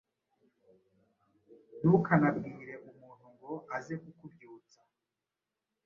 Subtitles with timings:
[1.81, 4.79] Ntukanabwire umuntu ngo aze kukubyutsa